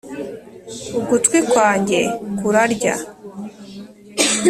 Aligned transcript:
ugutwi 0.99 1.37
kwanjye 1.49 1.99
kurarya. 2.37 2.93